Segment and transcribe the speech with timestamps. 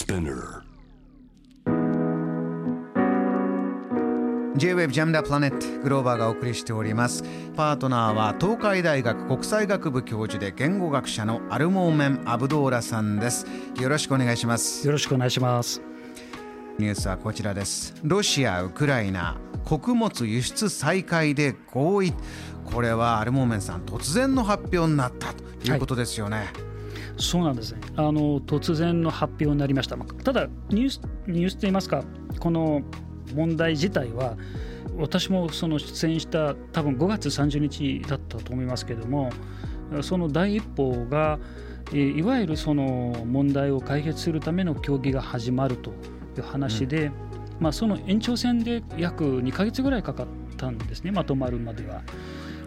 [0.00, 0.62] Spinner.
[4.56, 7.22] J-Wave ジャムダプラネットグローバーがお送りしております。
[7.54, 13.46] パートナーは東海大学国際学部教授で言語学者のアルモーメン・アブドーラさんです。
[13.78, 14.86] よろしくお願いします。
[14.86, 15.82] よろしくお願いします。
[16.78, 17.94] ニュースはこちらです。
[18.02, 19.36] ロシア・ウクライナ
[19.66, 22.14] 穀物輸出再開で合意。
[22.64, 26.69] これはアルモーメンさん突然の発表になったということですよね、はい
[27.20, 27.80] そうなんですね。
[27.96, 29.96] あの突然の発表になりました。
[29.96, 32.04] ただニュースニュースといいますか
[32.38, 32.82] この
[33.34, 34.36] 問題自体は
[34.96, 39.30] 私もその出演した多分5月30日だったと思いますけれども
[40.02, 41.38] その第一歩が
[41.92, 45.94] いわゆるその問題を解決するための協議が始まるとい
[46.38, 47.12] う話で、うん、
[47.58, 51.10] まあ、その延長戦で約2か月ぐらいかかったんですね。
[51.10, 52.02] まとまるまでは。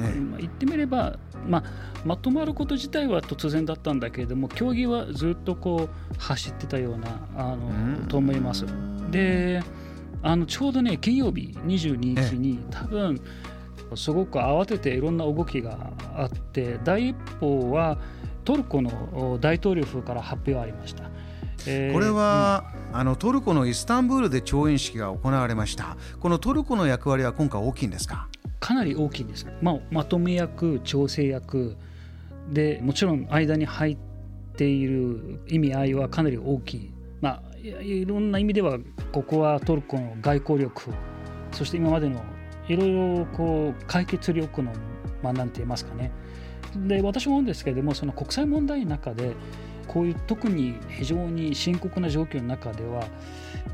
[0.00, 1.64] ええ、言ってみれば、まあ、
[2.04, 8.66] まとまること自体は突然だったんだけれども競技はずっとこう走ってたようなあのと思います。
[9.10, 9.62] で
[10.22, 13.20] あのちょうどね金曜日22日に多分
[13.94, 17.98] すごく慌てていろんな動きがあって第一報は
[18.44, 21.10] トルコの大統領府から発表ありました。
[21.66, 25.96] えー、これは、うん、あのトルコのイスタンブールで調印式が行われました。
[26.20, 28.28] このトルコの役割は今回大きいんですか？
[28.60, 31.76] かなり大きいんです、まあ、まとめ役調整役。
[32.50, 33.96] でもちろん間に入っ
[34.56, 38.78] ている意味合いはかなり大きい、まあ、いろんな意味では
[39.12, 40.90] ここはトルコの外交力。
[41.52, 42.22] そして今までの
[42.68, 44.72] いろいろこう解決力の、
[45.22, 46.10] まあ、なんて言いますかね
[46.76, 49.34] で私も思うんですけれどもその国際問題の中で
[49.88, 53.04] こういう特に非常に深刻な状況の中では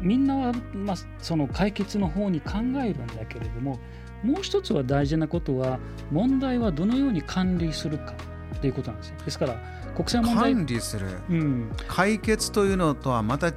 [0.00, 3.78] みんなは、まあ、その解決の方に考えるんだけれども
[4.22, 5.78] もう一つは大事なことは
[6.10, 8.14] 問題はどのように管理するか
[8.60, 9.16] ということなんですよ。
[9.24, 9.56] ですから
[9.94, 13.52] 国際問題管理する、うん、解決というのとはまた違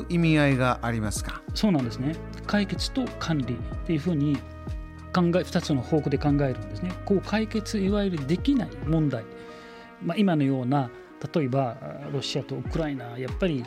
[0.00, 1.42] う意味合いがありますか？
[1.54, 2.16] そうなんですね。
[2.46, 4.38] 解決と管理っていうふうに
[5.12, 6.92] 考え2つの方向で考えるんですね。
[7.04, 9.24] こう解決いわゆるできない問題、
[10.02, 10.90] まあ、今のような
[11.34, 11.76] 例えば
[12.12, 13.64] ロシアとウクライナやっぱり、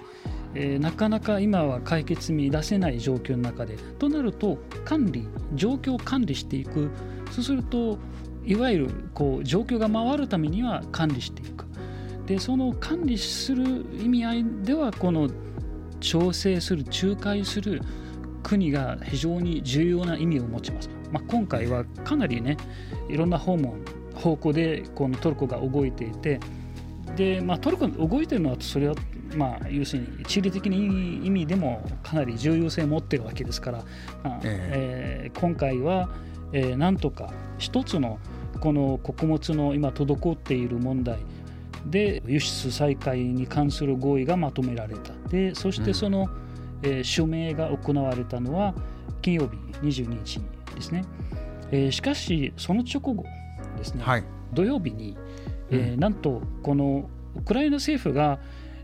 [0.56, 6.90] えー、なかなか今は解決見出せない状況の中でとなると管理状況を管理していく。
[7.32, 7.98] そうすると
[8.46, 11.66] いわゆるこう状況が回るためには管理していく。
[12.26, 13.64] でその管理する
[14.00, 15.30] 意味合いではこの
[16.00, 17.82] 調整する仲介する
[18.44, 22.58] 国が非常に重要な意味を持ちます、まあ、今回はかなりね
[23.08, 23.76] いろんな方も
[24.16, 26.40] 方向でこのトルコが動いていて
[27.16, 28.96] で、まあ、トルコが動いてるのはそれは
[29.36, 33.84] まあ、要するに地理的に意味でもかなり重要性を持ってるわけですから、
[34.24, 36.10] まあえー、今回は、
[36.52, 38.20] えー、なんとか一つの
[38.60, 41.18] この穀物の今滞っている問題
[41.88, 45.14] で輸出再開に関する合意がまとめられた。
[45.30, 46.30] でそしてその、
[46.84, 48.76] うん、えー、署名が行われたのは
[49.24, 50.46] 金曜日22日に
[50.76, 51.06] ですね、
[51.72, 53.24] えー、しかしその直後
[53.78, 54.24] ですね、はい、
[54.54, 55.18] 土曜日に、
[55.70, 58.40] えー、なんとこのウクライナ政府が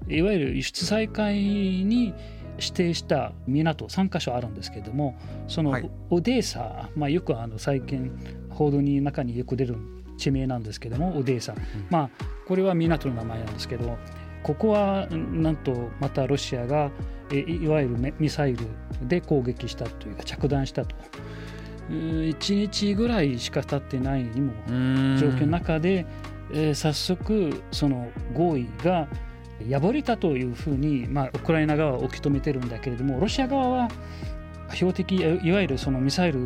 [0.07, 2.13] いわゆる輸出再開に
[2.57, 5.17] 指定した港3か所あるんですけれども
[5.47, 5.79] その
[6.09, 8.11] オデーサ、はい、まあ、よくあの最近
[8.49, 9.77] 報道に中によく出る
[10.17, 12.09] 地名なんですけどもオデーサ、うん、まあ
[12.47, 13.97] これは港の名前なんですけど
[14.43, 16.91] ここはなんとまたロシアが
[17.31, 18.65] いわゆるミサイル
[19.03, 20.95] で攻撃したというか着弾したと
[21.89, 24.53] 1日ぐらいしか経ってないにも
[25.17, 26.05] 状況の中で、
[26.51, 29.07] えー、早速その合意が
[29.69, 33.89] 破れたというふうに、まあ、ウクライナ側は受け止めてるんだけれどもロシア側は
[34.73, 36.43] 標的いわゆるそのミサイル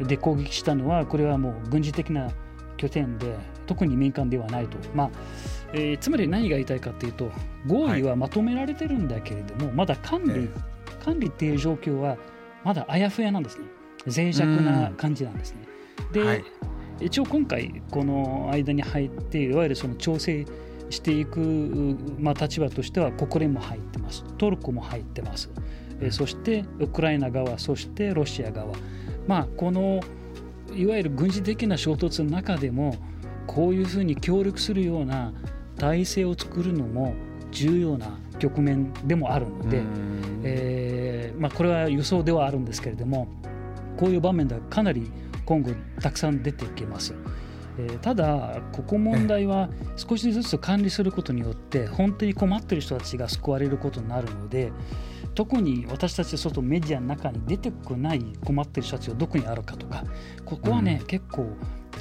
[0.00, 2.30] で攻撃したのはこれはもう軍事的な
[2.76, 5.10] 拠点で特に民間ではないと、まあ
[5.72, 7.30] えー、つまり何が言いたいかというと
[7.66, 10.50] 合意はまとめられてるんだけれども、はい、まだ管理、
[11.04, 12.16] 管理っていう状況は
[12.64, 13.66] まだあやふやなんですね
[14.06, 15.60] 脆弱な感じなんですね。
[16.12, 16.44] で、はい、
[17.00, 20.46] 一応今回この間に入っていわゆるその調整
[20.90, 21.40] していく、
[22.18, 24.24] まあ、立場としては国連も入ってます。
[24.38, 25.50] トルコも入ってます、
[26.00, 28.74] えそしてウクライナ側そしてロシア側。
[29.26, 30.00] まあこの
[30.74, 32.96] いわゆる軍事的な衝突の中でも
[33.46, 35.32] こういうふうに協力するような
[35.76, 37.14] 体制を作るのも
[37.50, 39.82] 重要な局面でもあるので、
[40.42, 43.28] えーまあ、これは予想ではあるんですけれども
[44.02, 45.12] こういう場面ではかなり
[45.44, 45.70] 今後
[46.00, 47.14] たくさん出てきます。
[47.78, 54.72] えー、ただここ問題は少しずつ管理することによって本当に困っている人たちが救われることになるので
[55.36, 60.04] 特に私たち外メディアの中に出てこない困っている人たちがどこにあるかとか
[60.44, 61.46] ここはね、うん、結構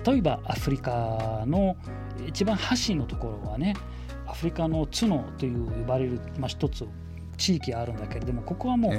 [0.04, 1.78] 例えばアフリカの
[2.28, 3.76] 一番端のところはね
[4.26, 6.84] アフリカの角という呼ばれる、まあ、一つ
[7.38, 8.94] 地域あるんだけれどもここはもう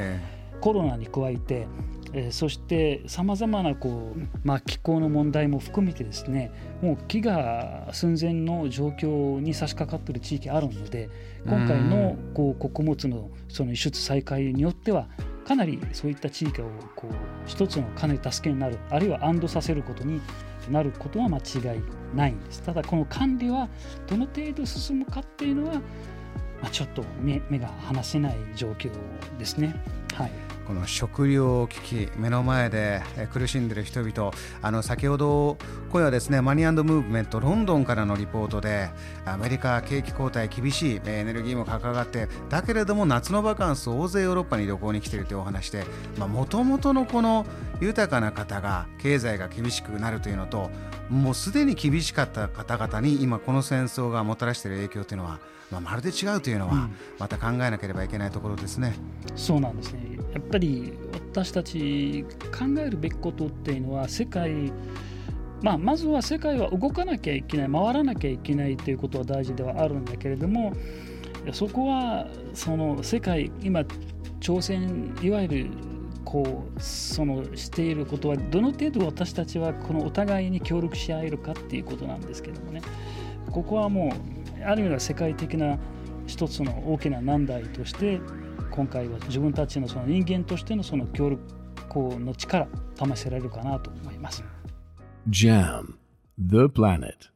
[0.62, 1.66] コロナに加えて、
[2.14, 11.08] えー、そしてさまざまなこう、まあ、気候の問題も含めてですねもう飢餓寸前の状況に差し掛かっている地域あるので
[11.46, 15.08] 今回のこう穀物のその輸出再開によっては
[15.46, 17.14] かなりそういった地域をこう
[17.46, 20.20] 一つのかなり助けになるあるいは安堵させることに
[20.70, 21.82] なることは間違い
[22.14, 22.62] ないんです。
[22.62, 23.68] ただこの管理は
[24.06, 28.90] どの程度進むかっていうのは、まあ、ちょっと目目が離せない状況
[29.38, 29.74] ですね。
[30.14, 34.32] はいこの食料危機目の前で苦しんでいる人々
[34.62, 35.58] あの先ほど
[35.90, 38.90] 声はですねマニームーブメントロンドンからのリポートで
[39.24, 45.84] アメリカ景気後退厳しいエネルギーもかかってだけれども夏のバカンス大勢ヨーロッパに旅行に来ているというお話で
[46.18, 47.46] もともとのこの
[47.80, 50.70] 豊かな方が経済が厳しくなるというのと
[51.10, 56.88] もうすでに厳しかった方々に今この戦争がもたらしている影響というのは、まあ、まるで違うというのは
[57.18, 58.94] また考えなければいけないところですね。
[59.30, 60.92] うん、そうなんですねやっぱり
[61.32, 64.72] 私たち考えるべきことっていうのは世界
[65.62, 70.72] まあ、まずは世界は動かなきゃいけない回らなきゃいけないということは大事ではあるんだけれども
[71.52, 73.84] そこはその世界今
[74.40, 75.70] 挑戦いわゆる
[76.24, 82.82] こうそのしていることはどの程度私たちはこのお互いに協力し合えるかっていうことなんですけどもね。
[83.52, 84.12] ここはも
[84.58, 85.78] うある意味では世界的な
[86.26, 88.20] 一つの大きな難題として
[88.72, 92.66] 今回は自分たちのその人間としてのその協力の力
[92.96, 94.42] 試せられるかなと思います。
[95.28, 95.94] JAM
[96.38, 97.31] The Planet